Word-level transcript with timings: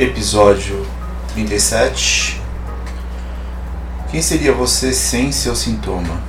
Episódio 0.00 0.86
37 1.34 2.40
Quem 4.10 4.22
seria 4.22 4.50
você 4.50 4.94
sem 4.94 5.30
seu 5.30 5.54
sintoma? 5.54 6.22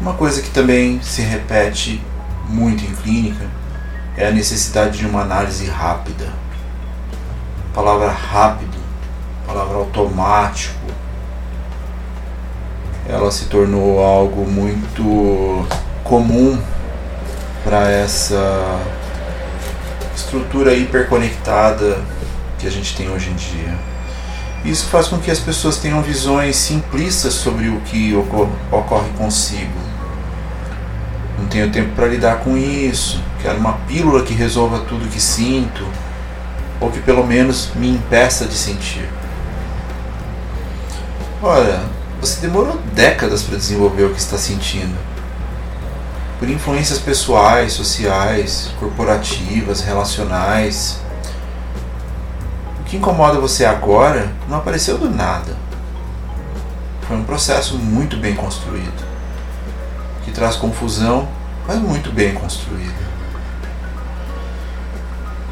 Uma 0.00 0.14
coisa 0.14 0.40
que 0.40 0.48
também 0.48 1.02
se 1.02 1.20
repete 1.20 2.02
muito 2.48 2.82
em 2.82 2.94
clínica 2.94 3.50
é 4.16 4.28
a 4.28 4.30
necessidade 4.30 4.96
de 4.96 5.04
uma 5.04 5.20
análise 5.20 5.66
rápida. 5.66 6.32
A 7.70 7.74
palavra 7.74 8.10
rápido, 8.10 8.78
palavra 9.46 9.76
automático, 9.76 10.86
ela 13.06 13.30
se 13.30 13.44
tornou 13.44 14.02
algo 14.02 14.50
muito 14.50 15.66
comum 16.02 16.58
para 17.62 17.90
essa 17.90 18.80
estrutura 20.14 20.74
hiperconectada 20.74 21.98
que 22.58 22.66
a 22.66 22.70
gente 22.70 22.96
tem 22.96 23.10
hoje 23.10 23.30
em 23.30 23.34
dia. 23.34 23.74
Isso 24.64 24.86
faz 24.86 25.08
com 25.08 25.18
que 25.18 25.30
as 25.30 25.38
pessoas 25.38 25.78
tenham 25.78 26.02
visões 26.02 26.56
simplistas 26.56 27.32
sobre 27.34 27.68
o 27.68 27.80
que 27.80 28.14
ocorre 28.70 29.08
consigo. 29.16 29.78
Não 31.38 31.46
tenho 31.46 31.70
tempo 31.70 31.94
para 31.94 32.06
lidar 32.06 32.40
com 32.40 32.56
isso. 32.56 33.22
Quero 33.42 33.58
uma 33.58 33.72
pílula 33.88 34.22
que 34.22 34.34
resolva 34.34 34.80
tudo 34.80 35.08
que 35.08 35.20
sinto, 35.20 35.82
ou 36.78 36.90
que 36.90 37.00
pelo 37.00 37.26
menos 37.26 37.70
me 37.74 37.88
impeça 37.88 38.44
de 38.44 38.54
sentir. 38.54 39.08
Ora, 41.42 41.82
você 42.20 42.40
demorou 42.42 42.78
décadas 42.92 43.42
para 43.42 43.56
desenvolver 43.56 44.04
o 44.04 44.10
que 44.10 44.20
está 44.20 44.36
sentindo 44.36 44.96
por 46.40 46.48
influências 46.48 46.98
pessoais, 46.98 47.74
sociais, 47.74 48.70
corporativas, 48.80 49.82
relacionais. 49.82 50.98
O 52.80 52.84
que 52.84 52.96
incomoda 52.96 53.38
você 53.38 53.66
agora 53.66 54.32
não 54.48 54.56
apareceu 54.56 54.96
do 54.96 55.10
nada. 55.10 55.54
Foi 57.02 57.18
um 57.18 57.24
processo 57.24 57.76
muito 57.76 58.16
bem 58.16 58.34
construído, 58.34 59.04
que 60.24 60.30
traz 60.30 60.56
confusão, 60.56 61.28
mas 61.68 61.78
muito 61.78 62.10
bem 62.10 62.32
construído. 62.32 63.10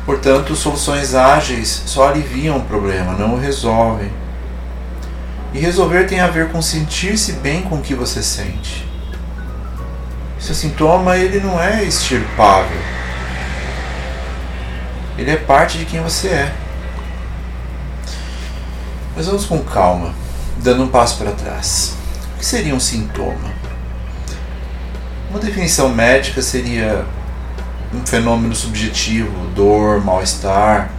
Portanto, 0.06 0.56
soluções 0.56 1.14
ágeis 1.14 1.82
só 1.84 2.08
aliviam 2.08 2.56
o 2.56 2.64
problema, 2.64 3.12
não 3.12 3.34
o 3.34 3.38
resolvem. 3.38 4.10
E 5.52 5.58
resolver 5.58 6.04
tem 6.04 6.20
a 6.20 6.28
ver 6.28 6.50
com 6.50 6.62
sentir-se 6.62 7.32
bem 7.32 7.60
com 7.60 7.74
o 7.76 7.82
que 7.82 7.94
você 7.94 8.22
sente. 8.22 8.87
Seu 10.38 10.54
sintoma 10.54 11.16
ele 11.16 11.40
não 11.40 11.60
é 11.60 11.82
extirpável. 11.82 12.78
Ele 15.18 15.30
é 15.30 15.36
parte 15.36 15.78
de 15.78 15.84
quem 15.84 16.00
você 16.00 16.28
é. 16.28 16.52
Mas 19.16 19.26
vamos 19.26 19.46
com 19.46 19.58
calma, 19.58 20.14
dando 20.58 20.84
um 20.84 20.88
passo 20.88 21.18
para 21.18 21.32
trás. 21.32 21.96
O 22.34 22.38
que 22.38 22.46
seria 22.46 22.74
um 22.74 22.78
sintoma? 22.78 23.52
Uma 25.28 25.40
definição 25.40 25.88
médica 25.88 26.40
seria 26.40 27.04
um 27.92 28.06
fenômeno 28.06 28.54
subjetivo, 28.54 29.46
dor, 29.56 30.04
mal-estar, 30.04 30.90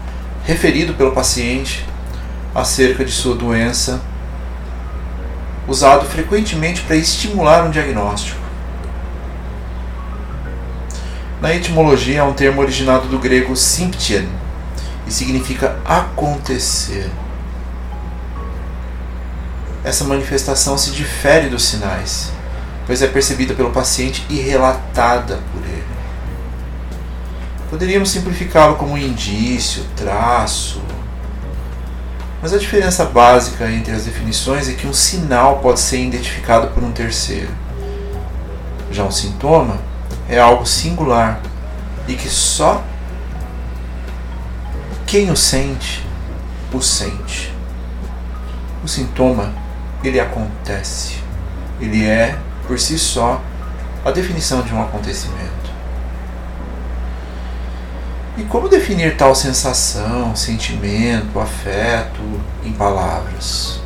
referido 0.46 0.94
pelo 0.96 1.12
paciente 1.12 1.86
acerca 2.54 3.06
de 3.06 3.12
sua 3.12 3.36
doença, 3.36 4.02
usado 5.68 6.06
frequentemente 6.06 6.82
para 6.82 6.96
estimular 6.96 7.64
um 7.64 7.72
diagnóstico. 7.72 8.39
Na 11.42 11.54
etimologia 11.54 12.20
é 12.20 12.24
um 12.24 12.34
termo 12.34 12.62
originado 12.62 13.08
do 13.08 13.18
grego 13.18 13.56
symptien 13.56 14.28
e 15.08 15.12
significa 15.12 15.80
acontecer. 15.86 17.10
Essa 19.84 20.04
manifestação 20.04 20.78
se 20.78 20.92
difere 20.92 21.48
dos 21.48 21.64
sinais, 21.64 22.30
pois 22.86 23.02
é 23.02 23.08
percebida 23.08 23.54
pelo 23.54 23.72
paciente 23.72 24.26
e 24.30 24.42
relatada 24.42 25.40
por 25.54 25.64
ele. 25.64 25.84
Poderíamos 27.70 28.12
simplificá-lo 28.12 28.76
como 28.76 28.98
indício, 28.98 29.86
traço, 29.96 30.82
mas 32.42 32.54
a 32.54 32.58
diferença 32.58 33.06
básica 33.06 33.72
entre 33.72 33.94
as 33.94 34.04
definições 34.04 34.68
é 34.68 34.74
que 34.74 34.88
um 34.88 34.94
sinal 34.94 35.60
pode 35.60 35.80
ser 35.80 36.02
identificado 36.04 36.68
por 36.68 36.84
um 36.84 36.92
terceiro. 36.92 37.50
Já 38.92 39.04
um 39.04 39.12
sintoma 39.12 39.89
é 40.30 40.40
algo 40.40 40.66
singular 40.66 41.42
e 42.08 42.16
que 42.16 42.30
só 42.30 42.84
quem 45.06 45.32
o 45.32 45.36
sente 45.36 46.08
o 46.72 46.82
sente. 46.82 47.54
O 48.84 48.88
sintoma 48.88 49.52
ele 50.04 50.20
acontece, 50.20 51.18
ele 51.82 52.06
é 52.06 52.38
por 52.68 52.80
si 52.80 52.98
só 52.98 53.42
a 54.06 54.12
definição 54.12 54.62
de 54.62 54.74
um 54.74 54.82
acontecimento. 54.82 55.50
E 58.38 58.44
como 58.44 58.70
definir 58.70 59.18
tal 59.18 59.36
sensação, 59.36 60.34
sentimento, 60.36 61.40
afeto 61.40 62.22
em 62.64 62.72
palavras? 62.72 63.82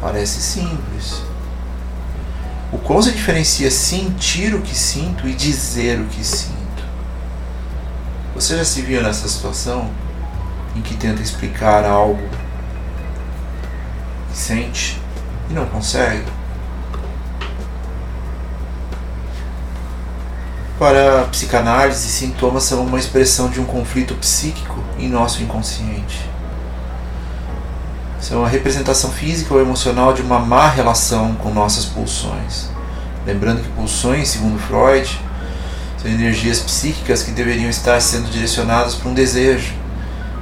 Parece 0.00 0.40
simples. 0.40 1.22
O 2.72 2.78
quão 2.78 3.02
se 3.02 3.10
diferencia 3.10 3.70
sentir 3.70 4.54
o 4.54 4.62
que 4.62 4.76
sinto 4.76 5.26
e 5.26 5.34
dizer 5.34 5.98
o 6.00 6.04
que 6.04 6.24
sinto. 6.24 6.60
Você 8.34 8.56
já 8.56 8.64
se 8.64 8.80
viu 8.82 9.02
nessa 9.02 9.28
situação 9.28 9.90
em 10.76 10.80
que 10.80 10.94
tenta 10.94 11.20
explicar 11.20 11.84
algo 11.84 12.22
e 14.32 14.36
sente 14.36 15.00
e 15.50 15.52
não 15.52 15.66
consegue? 15.66 16.24
Para 20.78 21.22
a 21.22 21.24
psicanálise, 21.24 22.08
sintomas 22.08 22.62
são 22.62 22.86
uma 22.86 22.98
expressão 22.98 23.50
de 23.50 23.60
um 23.60 23.66
conflito 23.66 24.14
psíquico 24.14 24.82
em 24.98 25.08
nosso 25.08 25.42
inconsciente. 25.42 26.24
São 28.20 28.44
a 28.44 28.48
representação 28.48 29.10
física 29.10 29.54
ou 29.54 29.60
emocional 29.60 30.12
de 30.12 30.20
uma 30.20 30.38
má 30.38 30.68
relação 30.68 31.34
com 31.36 31.50
nossas 31.52 31.86
pulsões. 31.86 32.68
Lembrando 33.26 33.62
que 33.62 33.68
pulsões, 33.70 34.28
segundo 34.28 34.58
Freud, 34.58 35.20
são 36.00 36.10
energias 36.10 36.60
psíquicas 36.60 37.22
que 37.22 37.30
deveriam 37.30 37.68
estar 37.68 38.00
sendo 38.00 38.30
direcionadas 38.30 38.94
para 38.94 39.10
um 39.10 39.14
desejo, 39.14 39.74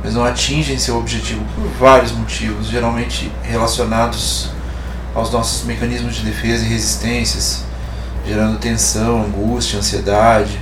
mas 0.03 0.15
não 0.15 0.25
atingem 0.25 0.79
seu 0.79 0.97
objetivo 0.97 1.45
por 1.55 1.67
vários 1.79 2.13
motivos, 2.13 2.67
geralmente 2.69 3.31
relacionados 3.43 4.51
aos 5.15 5.33
nossos 5.33 5.65
mecanismos 5.65 6.17
de 6.17 6.23
defesa 6.23 6.65
e 6.65 6.69
resistências, 6.69 7.65
gerando 8.27 8.59
tensão, 8.59 9.23
angústia, 9.23 9.79
ansiedade, 9.79 10.61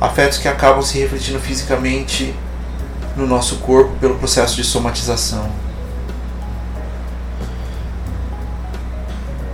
afetos 0.00 0.38
que 0.38 0.48
acabam 0.48 0.82
se 0.82 0.98
refletindo 0.98 1.38
fisicamente 1.38 2.34
no 3.16 3.26
nosso 3.26 3.56
corpo 3.56 3.94
pelo 4.00 4.16
processo 4.16 4.56
de 4.56 4.64
somatização. 4.64 5.48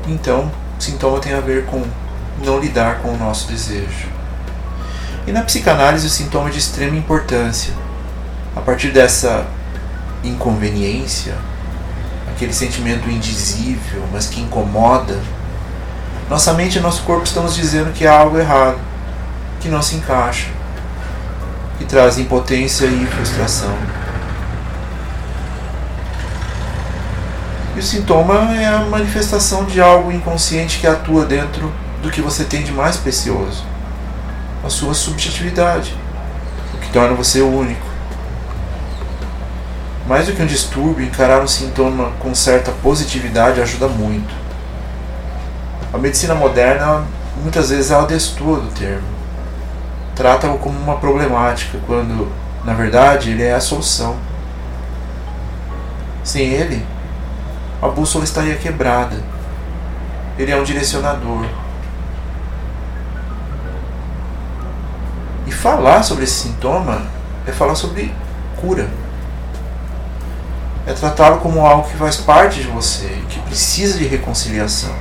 Então, 0.08 0.50
sintoma 0.78 1.20
tem 1.20 1.34
a 1.34 1.40
ver 1.40 1.66
com 1.66 1.84
não 2.42 2.58
lidar 2.58 3.00
com 3.00 3.10
o 3.10 3.18
nosso 3.18 3.46
desejo. 3.48 4.08
E 5.26 5.32
na 5.32 5.42
psicanálise, 5.42 6.06
o 6.06 6.10
sintoma 6.10 6.48
é 6.48 6.52
de 6.52 6.58
extrema 6.58 6.96
importância. 6.96 7.74
A 8.56 8.60
partir 8.60 8.90
dessa 8.90 9.46
inconveniência, 10.24 11.34
aquele 12.34 12.54
sentimento 12.54 13.08
indizível, 13.10 14.02
mas 14.10 14.26
que 14.26 14.40
incomoda, 14.40 15.20
nossa 16.30 16.54
mente 16.54 16.78
e 16.78 16.80
nosso 16.80 17.02
corpo 17.02 17.24
estamos 17.24 17.54
dizendo 17.54 17.92
que 17.92 18.06
há 18.06 18.18
algo 18.18 18.38
errado, 18.38 18.78
que 19.60 19.68
não 19.68 19.82
se 19.82 19.96
encaixa, 19.96 20.48
que 21.78 21.84
traz 21.84 22.18
impotência 22.18 22.86
e 22.86 23.06
frustração. 23.06 23.76
E 27.78 27.80
o 27.80 27.82
sintoma 27.84 28.56
é 28.56 28.66
a 28.66 28.80
manifestação 28.80 29.64
de 29.64 29.80
algo 29.80 30.10
inconsciente 30.10 30.80
que 30.80 30.86
atua 30.88 31.24
dentro 31.24 31.72
do 32.02 32.10
que 32.10 32.20
você 32.20 32.42
tem 32.42 32.64
de 32.64 32.72
mais 32.72 32.96
precioso, 32.96 33.62
a 34.64 34.68
sua 34.68 34.92
subjetividade, 34.94 35.94
o 36.74 36.78
que 36.78 36.90
torna 36.90 37.14
você 37.14 37.40
único. 37.40 37.86
Mais 40.08 40.26
do 40.26 40.32
que 40.32 40.42
um 40.42 40.46
distúrbio, 40.46 41.06
encarar 41.06 41.40
um 41.40 41.46
sintoma 41.46 42.10
com 42.18 42.34
certa 42.34 42.72
positividade 42.72 43.60
ajuda 43.60 43.86
muito. 43.86 44.34
A 45.94 45.98
medicina 45.98 46.34
moderna 46.34 47.04
muitas 47.40 47.70
vezes 47.70 47.92
ela 47.92 48.08
destoa 48.08 48.58
do 48.58 48.74
termo. 48.74 49.06
Trata-o 50.16 50.58
como 50.58 50.76
uma 50.76 50.96
problemática, 50.96 51.78
quando 51.86 52.28
na 52.64 52.74
verdade 52.74 53.30
ele 53.30 53.44
é 53.44 53.54
a 53.54 53.60
solução. 53.60 54.16
Sem 56.24 56.42
ele, 56.42 56.84
a 57.80 57.88
bússola 57.88 58.24
estaria 58.24 58.56
quebrada. 58.56 59.16
Ele 60.38 60.52
é 60.52 60.56
um 60.56 60.64
direcionador. 60.64 61.46
E 65.46 65.50
falar 65.50 66.02
sobre 66.02 66.24
esse 66.24 66.34
sintoma 66.34 67.02
é 67.46 67.52
falar 67.52 67.74
sobre 67.74 68.12
cura. 68.60 68.88
É 70.86 70.92
tratá-lo 70.92 71.38
como 71.38 71.66
algo 71.66 71.88
que 71.88 71.96
faz 71.96 72.16
parte 72.16 72.62
de 72.62 72.68
você 72.68 73.22
que 73.28 73.38
precisa 73.40 73.98
de 73.98 74.06
reconciliação. 74.06 74.94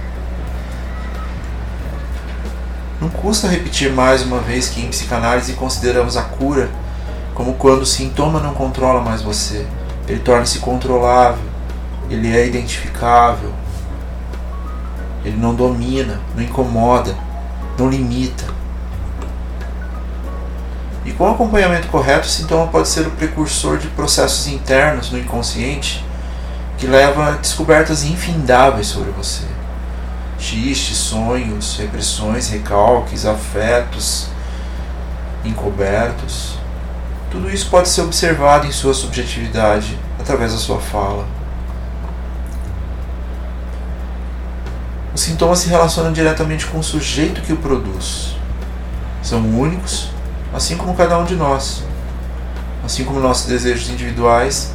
Não 2.99 3.09
custa 3.09 3.47
repetir 3.47 3.91
mais 3.91 4.23
uma 4.23 4.39
vez 4.39 4.69
que 4.69 4.81
em 4.81 4.89
psicanálise 4.89 5.53
consideramos 5.53 6.17
a 6.17 6.23
cura 6.23 6.69
como 7.37 7.53
quando 7.53 7.83
o 7.83 7.85
sintoma 7.85 8.39
não 8.39 8.55
controla 8.55 8.99
mais 8.99 9.21
você, 9.21 9.63
ele 10.07 10.19
torna-se 10.21 10.57
controlável, 10.57 11.46
ele 12.09 12.35
é 12.35 12.45
identificável, 12.45 13.53
ele 15.23 15.37
não 15.37 15.53
domina, 15.53 16.19
não 16.35 16.43
incomoda, 16.43 17.15
não 17.77 17.89
limita. 17.89 18.45
E 21.05 21.11
com 21.13 21.23
o 21.23 21.31
acompanhamento 21.31 21.87
correto, 21.87 22.27
o 22.27 22.29
sintoma 22.29 22.67
pode 22.67 22.87
ser 22.87 23.07
o 23.07 23.11
precursor 23.11 23.77
de 23.77 23.87
processos 23.87 24.47
internos 24.47 25.11
no 25.11 25.17
inconsciente 25.17 26.05
que 26.77 26.85
leva 26.85 27.29
a 27.29 27.31
descobertas 27.31 28.03
infindáveis 28.03 28.87
sobre 28.87 29.11
você. 29.11 29.45
Xistes, 30.37 30.97
sonhos, 30.97 31.77
repressões, 31.77 32.49
recalques, 32.49 33.25
afetos 33.25 34.29
encobertos. 35.43 36.57
Tudo 37.31 37.49
isso 37.49 37.69
pode 37.69 37.89
ser 37.89 38.01
observado 38.01 38.67
em 38.67 38.71
sua 38.71 38.93
subjetividade 38.93 39.97
através 40.19 40.53
da 40.53 40.57
sua 40.57 40.79
fala. 40.79 41.25
Sintomas 45.27 45.59
se 45.59 45.69
relacionam 45.69 46.13
diretamente 46.13 46.65
com 46.65 46.79
o 46.79 46.83
sujeito 46.83 47.41
que 47.41 47.51
o 47.51 47.57
produz. 47.57 48.35
São 49.21 49.41
únicos, 49.41 50.09
assim 50.53 50.77
como 50.77 50.95
cada 50.95 51.17
um 51.17 51.25
de 51.25 51.35
nós. 51.35 51.83
Assim 52.83 53.03
como 53.03 53.19
nossos 53.19 53.47
desejos 53.47 53.89
individuais, 53.89 54.71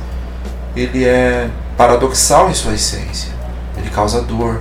ele 0.76 1.04
é 1.04 1.48
paradoxal 1.76 2.50
em 2.50 2.54
sua 2.54 2.74
essência. 2.74 3.32
Ele 3.76 3.88
causa 3.88 4.20
dor, 4.20 4.60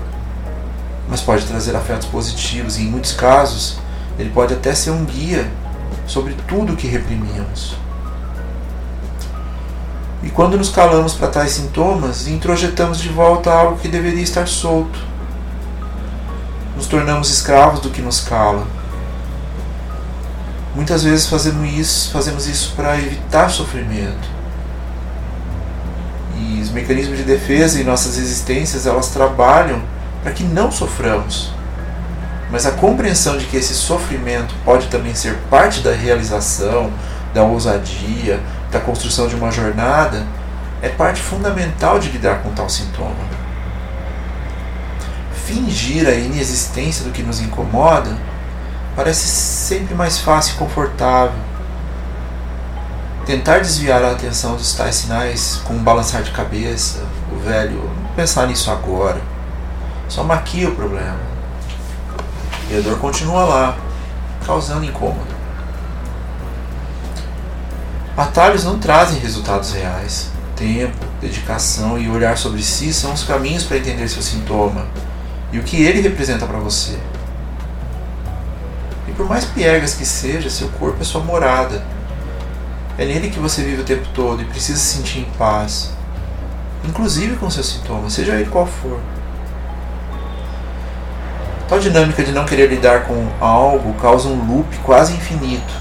mas 1.09 1.19
pode 1.19 1.45
trazer 1.45 1.75
afetos 1.75 2.07
positivos 2.07 2.77
e, 2.77 2.83
em 2.83 2.88
muitos 2.88 3.11
casos, 3.11 3.79
ele 4.17 4.29
pode 4.29 4.53
até 4.53 4.73
ser 4.73 4.91
um 4.91 5.03
guia 5.03 5.51
sobre 6.07 6.33
tudo 6.47 6.77
que 6.77 6.88
reprimíamos. 6.88 7.75
E 10.23 10.29
quando 10.29 10.57
nos 10.57 10.69
calamos 10.69 11.13
para 11.13 11.27
tais 11.27 11.51
sintomas, 11.51 12.27
introjetamos 12.27 12.99
de 12.99 13.09
volta 13.09 13.51
algo 13.51 13.77
que 13.77 13.89
deveria 13.89 14.23
estar 14.23 14.47
solto 14.47 15.10
nos 16.81 16.87
tornamos 16.87 17.29
escravos 17.29 17.79
do 17.79 17.91
que 17.91 18.01
nos 18.01 18.21
cala. 18.21 18.65
Muitas 20.73 21.03
vezes 21.03 21.27
fazemos 21.27 21.71
isso, 21.71 22.11
fazemos 22.11 22.47
isso 22.47 22.73
para 22.75 22.97
evitar 22.97 23.49
sofrimento. 23.49 24.27
E 26.39 26.59
os 26.59 26.71
mecanismos 26.71 27.19
de 27.19 27.23
defesa 27.23 27.79
e 27.79 27.83
nossas 27.83 28.17
existências, 28.17 28.87
elas 28.87 29.09
trabalham 29.09 29.79
para 30.23 30.31
que 30.31 30.43
não 30.43 30.71
soframos. 30.71 31.51
Mas 32.49 32.65
a 32.65 32.71
compreensão 32.71 33.37
de 33.37 33.45
que 33.45 33.57
esse 33.57 33.75
sofrimento 33.75 34.55
pode 34.65 34.87
também 34.87 35.13
ser 35.13 35.35
parte 35.51 35.81
da 35.81 35.91
realização, 35.91 36.91
da 37.31 37.43
ousadia, 37.43 38.39
da 38.71 38.79
construção 38.79 39.27
de 39.27 39.35
uma 39.35 39.51
jornada, 39.51 40.25
é 40.81 40.89
parte 40.89 41.21
fundamental 41.21 41.99
de 41.99 42.09
lidar 42.09 42.39
com 42.39 42.49
tal 42.53 42.67
sintoma 42.67 43.40
fingir 45.51 46.07
a 46.07 46.13
inexistência 46.13 47.03
do 47.03 47.12
que 47.12 47.21
nos 47.21 47.42
incomoda 47.42 48.18
parece 48.95 49.27
sempre 49.27 49.94
mais 49.94 50.18
fácil 50.18 50.56
e 50.56 50.57
confortável. 50.57 51.38
Tentar 53.25 53.59
desviar 53.59 54.03
a 54.03 54.12
atenção 54.12 54.56
dos 54.56 54.74
tais 54.74 54.95
sinais 54.95 55.62
com 55.65 55.74
um 55.74 55.83
balançar 55.83 56.24
de 56.24 56.31
cabeça, 56.31 57.03
o 57.31 57.38
velho, 57.38 57.83
não 58.01 58.15
pensar 58.15 58.48
nisso 58.48 58.71
agora, 58.71 59.21
só 60.07 60.24
maquia 60.24 60.69
o 60.69 60.75
problema. 60.75 61.19
E 62.69 62.77
a 62.77 62.81
dor 62.81 62.98
continua 63.00 63.44
lá, 63.44 63.77
causando 64.45 64.86
incômodo. 64.86 65.31
Atalhos 68.18 68.63
não 68.63 68.80
trazem 68.80 69.19
resultados 69.19 69.74
reais. 69.74 70.30
Tempo, 70.56 71.06
dedicação 71.19 71.98
e 71.98 72.09
olhar 72.09 72.38
sobre 72.38 72.62
si 72.62 72.94
são 72.94 73.13
os 73.13 73.24
caminhos 73.24 73.63
para 73.63 73.77
entender 73.77 74.07
seu 74.07 74.21
sintoma 74.21 74.86
e 75.51 75.59
o 75.59 75.63
que 75.63 75.81
ele 75.81 76.01
representa 76.01 76.45
para 76.45 76.59
você. 76.59 76.98
E 79.07 79.12
por 79.12 79.27
mais 79.27 79.45
piegas 79.45 79.94
que 79.94 80.06
seja, 80.06 80.50
seu 80.50 80.69
corpo 80.69 81.01
é 81.01 81.03
sua 81.03 81.21
morada. 81.21 81.83
É 82.98 83.06
nele 83.06 83.30
que 83.30 83.39
você 83.39 83.62
vive 83.62 83.81
o 83.81 83.86
tempo 83.86 84.07
todo 84.13 84.42
e 84.42 84.45
precisa 84.45 84.77
se 84.77 84.98
sentir 84.98 85.19
em 85.19 85.31
paz, 85.38 85.92
inclusive 86.88 87.36
com 87.36 87.50
seus 87.50 87.68
sintomas, 87.68 88.13
seja 88.13 88.36
ele 88.36 88.50
qual 88.50 88.65
for. 88.65 89.00
Tal 91.68 91.80
dinâmica 91.80 92.24
de 92.24 92.31
não 92.31 92.45
querer 92.45 92.68
lidar 92.68 93.06
com 93.06 93.27
algo 93.39 93.94
causa 93.95 94.27
um 94.27 94.45
loop 94.45 94.77
quase 94.80 95.13
infinito, 95.13 95.74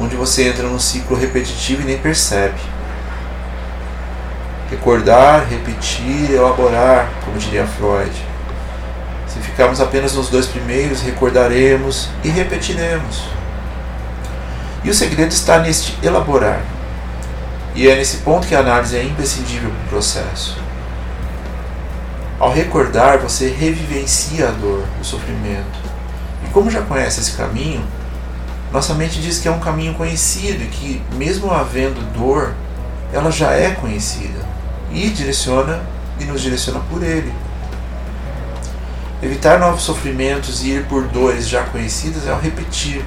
onde 0.00 0.16
você 0.16 0.48
entra 0.48 0.66
num 0.66 0.78
ciclo 0.78 1.16
repetitivo 1.16 1.82
e 1.82 1.84
nem 1.84 1.98
percebe. 1.98 2.58
Recordar, 4.70 5.46
repetir, 5.48 6.30
elaborar, 6.30 7.10
como 7.24 7.38
diria 7.38 7.66
Freud. 7.66 8.31
Ficarmos 9.42 9.80
apenas 9.80 10.14
nos 10.14 10.28
dois 10.28 10.46
primeiros, 10.46 11.02
recordaremos 11.02 12.08
e 12.24 12.28
repetiremos. 12.28 13.24
E 14.84 14.90
o 14.90 14.94
segredo 14.94 15.32
está 15.32 15.58
neste 15.58 15.98
elaborar. 16.02 16.62
E 17.74 17.88
é 17.88 17.96
nesse 17.96 18.18
ponto 18.18 18.46
que 18.46 18.54
a 18.54 18.60
análise 18.60 18.96
é 18.96 19.02
imprescindível 19.02 19.70
para 19.70 19.86
o 19.86 19.88
processo. 19.88 20.58
Ao 22.38 22.52
recordar, 22.52 23.18
você 23.18 23.48
revivencia 23.48 24.48
a 24.48 24.50
dor, 24.50 24.84
o 25.00 25.04
sofrimento. 25.04 25.78
E 26.44 26.50
como 26.50 26.70
já 26.70 26.82
conhece 26.82 27.20
esse 27.20 27.32
caminho, 27.32 27.84
nossa 28.72 28.94
mente 28.94 29.20
diz 29.20 29.38
que 29.38 29.46
é 29.46 29.50
um 29.50 29.60
caminho 29.60 29.94
conhecido 29.94 30.64
e 30.64 30.66
que, 30.66 31.02
mesmo 31.14 31.50
havendo 31.50 32.00
dor, 32.18 32.54
ela 33.12 33.30
já 33.30 33.52
é 33.52 33.70
conhecida 33.70 34.40
e 34.90 35.08
direciona 35.10 35.82
e 36.18 36.24
nos 36.24 36.40
direciona 36.40 36.80
por 36.90 37.02
ele. 37.02 37.32
Evitar 39.22 39.60
novos 39.60 39.82
sofrimentos 39.82 40.64
e 40.64 40.70
ir 40.70 40.86
por 40.86 41.04
dores 41.04 41.48
já 41.48 41.62
conhecidas 41.62 42.26
é 42.26 42.32
o 42.32 42.40
repetir. 42.40 43.04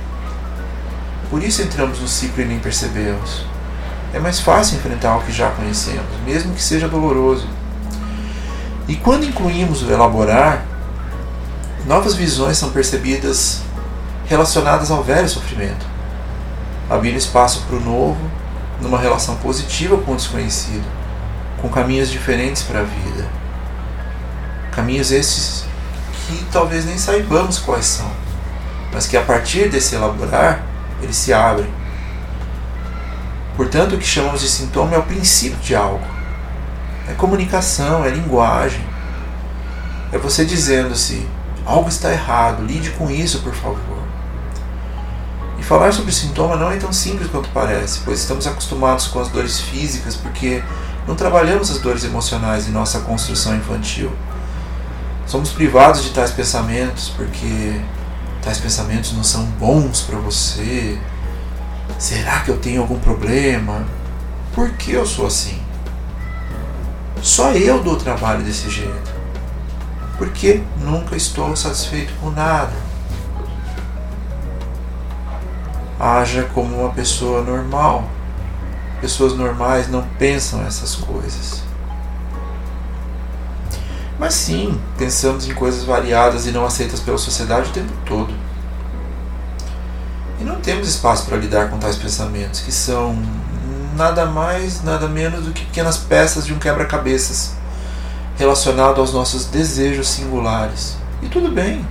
Por 1.30 1.44
isso 1.44 1.62
entramos 1.62 2.00
no 2.00 2.08
ciclo 2.08 2.42
e 2.42 2.46
nem 2.46 2.58
percebemos. 2.58 3.46
É 4.14 4.20
mais 4.20 4.40
fácil 4.40 4.78
enfrentar 4.78 5.18
o 5.18 5.24
que 5.24 5.32
já 5.34 5.50
conhecemos, 5.50 6.06
mesmo 6.26 6.54
que 6.54 6.62
seja 6.62 6.88
doloroso. 6.88 7.50
E 8.88 8.96
quando 8.96 9.26
incluímos 9.26 9.84
o 9.84 9.92
elaborar, 9.92 10.64
novas 11.86 12.16
visões 12.16 12.58
são 12.58 12.70
percebidas 12.70 13.62
relacionadas 14.26 14.90
ao 14.90 15.04
velho 15.04 15.28
sofrimento, 15.28 15.86
abrindo 16.90 17.18
espaço 17.18 17.64
para 17.68 17.76
o 17.76 17.82
novo, 17.82 18.32
numa 18.82 18.98
relação 18.98 19.36
positiva 19.36 19.98
com 19.98 20.14
o 20.14 20.16
desconhecido, 20.16 20.86
com 21.62 21.68
caminhos 21.68 22.10
diferentes 22.10 22.64
para 22.64 22.80
a 22.80 22.84
vida. 22.84 23.28
Caminhos 24.72 25.12
esses 25.12 25.66
que 26.28 26.46
talvez 26.52 26.86
nem 26.86 26.98
saibamos 26.98 27.60
quais 27.60 27.86
são, 27.86 28.10
mas 28.92 29.08
que 29.08 29.18
a 29.18 29.22
partir 29.22 29.70
desse 29.70 29.96
elaborar, 29.96 30.64
eles 31.02 31.16
se 31.16 31.34
abrem. 31.34 31.70
Portanto, 33.56 33.96
o 33.96 33.98
que 33.98 34.06
chamamos 34.06 34.42
de 34.42 34.50
sintoma 34.50 34.96
é 34.96 34.98
o 34.98 35.04
princípio 35.04 35.58
de 35.60 35.76
algo. 35.76 36.06
É 37.08 37.14
comunicação, 37.14 38.04
é 38.04 38.10
linguagem. 38.10 38.86
É 40.12 40.18
você 40.18 40.44
dizendo-se: 40.44 41.26
algo 41.66 41.88
está 41.88 42.12
errado, 42.12 42.64
lide 42.64 42.90
com 42.92 43.10
isso, 43.10 43.40
por 43.40 43.54
favor. 43.54 44.04
E 45.58 45.64
falar 45.64 45.94
sobre 45.94 46.12
sintoma 46.12 46.56
não 46.56 46.72
é 46.72 46.78
tão 46.78 46.92
simples 46.92 47.30
quanto 47.30 47.50
parece, 47.50 48.02
pois 48.04 48.20
estamos 48.20 48.46
acostumados 48.46 49.08
com 49.08 49.20
as 49.20 49.30
dores 49.30 49.60
físicas 49.60 50.16
porque 50.16 50.62
não 51.08 51.16
trabalhamos 51.16 51.72
as 51.72 51.80
dores 51.80 52.04
emocionais 52.04 52.68
em 52.68 52.72
nossa 52.72 53.00
construção 53.02 53.56
infantil. 53.56 54.12
Somos 55.26 55.52
privados 55.52 56.04
de 56.04 56.12
tais 56.12 56.32
pensamentos 56.32 57.10
porque 57.10 57.82
tais 58.44 58.60
pensamentos 58.60 59.12
não 59.14 59.24
são 59.24 59.44
bons 59.44 60.02
para 60.02 60.20
você? 60.20 61.00
Será 61.98 62.42
que 62.42 62.50
eu 62.50 62.58
tenho 62.58 62.82
algum 62.82 63.00
problema? 63.00 63.86
Por 64.54 64.72
que 64.74 64.92
eu 64.92 65.06
sou 65.06 65.26
assim? 65.26 65.60
Só 67.24 67.52
eu 67.54 67.82
dou 67.82 67.96
trabalho 67.96 68.44
desse 68.44 68.70
jeito. 68.70 69.16
Porque 70.18 70.62
nunca 70.80 71.16
estou 71.16 71.56
satisfeito 71.56 72.14
com 72.22 72.30
nada. 72.30 72.74
Haja 76.00 76.44
como 76.54 76.82
uma 76.82 76.94
pessoa 76.94 77.42
normal. 77.42 78.08
Pessoas 79.02 79.34
normais 79.34 79.90
não 79.90 80.04
pensam 80.20 80.66
essas 80.66 80.96
coisas. 80.96 81.65
Mas 84.18 84.34
sim, 84.34 84.80
pensamos 84.98 85.48
em 85.48 85.54
coisas 85.54 85.84
variadas 85.84 86.48
e 86.48 86.52
não 86.52 86.66
aceitas 86.66 87.00
pela 87.00 87.18
sociedade 87.18 87.70
o 87.70 87.74
tempo 87.74 87.92
todo. 88.06 88.34
E 90.40 90.44
não 90.44 90.60
temos 90.62 90.88
espaço 90.88 91.26
para 91.26 91.38
lidar 91.38 91.70
com 91.70 91.78
tais 91.78 91.98
pensamentos, 91.98 92.62
que 92.62 92.72
são 92.72 93.18
nada 93.96 94.26
mais, 94.26 94.84
nada 94.84 95.08
menos 95.08 95.46
do 95.46 95.52
que 95.52 95.66
pequenas 95.66 95.98
peças 95.98 96.46
de 96.46 96.54
um 96.54 96.60
quebra-cabeças 96.60 97.54
relacionado 98.38 99.00
aos 99.00 99.14
nossos 99.14 99.46
desejos 99.46 100.08
singulares. 100.08 100.98
E 101.22 101.28
tudo 101.28 101.50
bem. 101.50 101.86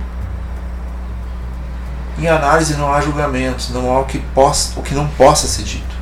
Em 2.17 2.27
análise 2.27 2.75
não 2.75 2.93
há 2.93 3.01
julgamentos, 3.01 3.69
não 3.69 3.91
há 3.91 3.99
o 3.99 4.05
que, 4.05 4.19
possa, 4.19 4.79
o 4.79 4.83
que 4.83 4.95
não 4.95 5.07
possa 5.09 5.47
ser 5.47 5.63
dito. 5.63 5.95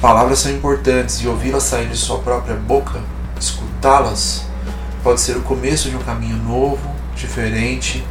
Palavras 0.00 0.38
são 0.38 0.50
importantes 0.50 1.16
e 1.16 1.28
ouvi-las 1.28 1.64
sair 1.64 1.88
de 1.88 1.96
sua 1.96 2.18
própria 2.20 2.54
boca 2.54 3.00
escutá-las 3.78 4.44
pode 5.04 5.20
ser 5.20 5.36
o 5.36 5.42
começo 5.42 5.88
de 5.88 5.96
um 5.96 6.00
caminho 6.00 6.36
novo, 6.36 6.90
diferente 7.14 8.04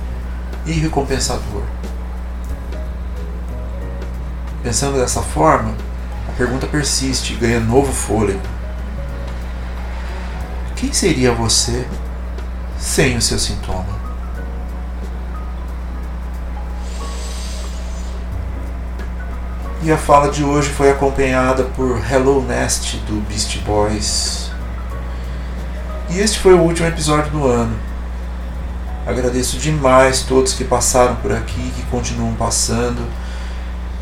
e 0.66 0.72
recompensador. 0.72 1.64
Pensando 4.64 4.98
dessa 4.98 5.22
forma, 5.22 5.76
a 6.28 6.32
pergunta 6.38 6.66
persiste 6.68 7.34
e 7.34 7.36
ganha 7.36 7.60
novo 7.60 7.92
fôlego. 7.92 8.40
Quem 10.78 10.94
seria 10.94 11.34
você 11.34 11.86
sem 12.80 13.18
o 13.18 13.22
seu 13.22 13.38
sintoma? 13.38 13.98
E 19.84 19.92
a 19.92 19.98
fala 19.98 20.32
de 20.32 20.44
hoje 20.44 20.70
foi 20.70 20.90
acompanhada 20.90 21.64
por 21.64 22.00
Hello 22.10 22.42
Nest 22.42 22.98
do 23.06 23.22
Beast 23.28 23.58
Boys, 23.60 24.47
e 26.10 26.20
este 26.20 26.40
foi 26.40 26.54
o 26.54 26.62
último 26.62 26.88
episódio 26.88 27.32
do 27.32 27.46
ano. 27.46 27.76
Agradeço 29.06 29.58
demais 29.58 30.22
todos 30.22 30.54
que 30.54 30.64
passaram 30.64 31.16
por 31.16 31.32
aqui, 31.32 31.72
que 31.76 31.84
continuam 31.92 32.34
passando. 32.34 33.06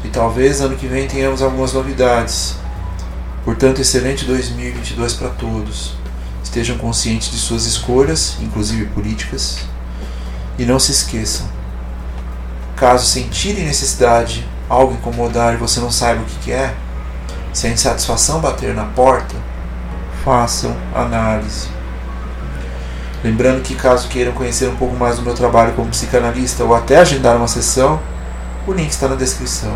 E 0.04 0.08
talvez 0.08 0.62
ano 0.62 0.76
que 0.76 0.88
vem 0.88 1.08
tenhamos 1.08 1.42
algumas 1.42 1.74
novidades. 1.74 2.56
Portanto, 3.44 3.82
excelente 3.82 4.26
2022 4.26 5.14
para 5.14 5.30
todos. 5.30 5.94
Estejam 6.44 6.78
conscientes 6.78 7.32
de 7.32 7.38
suas 7.38 7.66
escolhas, 7.66 8.38
inclusive 8.42 8.86
políticas. 8.88 9.60
E 10.58 10.66
não 10.66 10.80
se 10.80 10.92
esqueçam: 10.92 11.48
caso 12.76 13.06
sentirem 13.06 13.66
necessidade, 13.66 14.48
algo 14.70 14.94
incomodar 14.94 15.54
e 15.54 15.58
você 15.58 15.80
não 15.80 15.92
saiba 15.92 16.22
o 16.22 16.26
que 16.26 16.52
é, 16.52 16.76
se 17.54 17.68
a 17.68 17.70
insatisfação 17.70 18.40
bater 18.40 18.74
na 18.74 18.86
porta, 18.86 19.36
façam 20.24 20.76
análise. 20.94 21.75
Lembrando 23.24 23.64
que 23.64 23.76
caso 23.76 24.08
queiram 24.08 24.34
conhecer 24.34 24.68
um 24.68 24.76
pouco 24.76 24.96
mais 24.96 25.18
do 25.18 25.24
meu 25.24 25.34
trabalho 25.34 25.74
como 25.74 25.90
psicanalista 25.90 26.64
ou 26.64 26.76
até 26.76 26.98
agendar 26.98 27.38
uma 27.38 27.48
sessão, 27.48 28.00
o 28.68 28.74
link 28.74 28.90
está 28.90 29.08
na 29.08 29.16
descrição. 29.16 29.76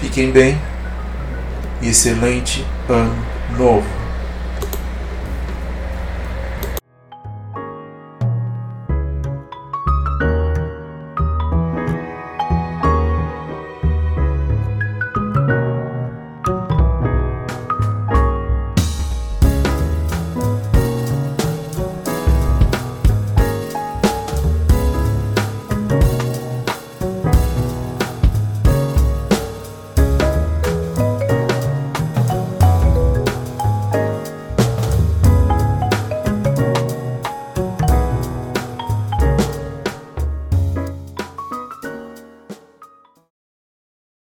Fiquem 0.00 0.30
bem 0.30 0.60
e 1.80 1.88
excelente 1.88 2.64
ano 2.88 3.14
novo! 3.56 4.05